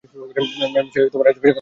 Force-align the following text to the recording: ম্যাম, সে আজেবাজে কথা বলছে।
ম্যাম, 0.03 0.87
সে 0.91 0.99
আজেবাজে 0.99 1.09
কথা 1.09 1.31
বলছে। 1.31 1.47